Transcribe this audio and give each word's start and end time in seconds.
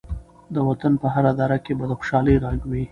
د 0.53 0.55
وطن 0.67 0.93
په 1.01 1.07
هره 1.13 1.31
دره 1.39 1.57
کې 1.65 1.73
به 1.77 1.85
د 1.89 1.91
خوشحالۍ 1.99 2.35
غږ 2.43 2.59
وي. 2.69 2.79